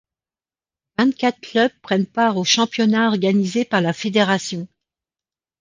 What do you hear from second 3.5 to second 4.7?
par la fédération.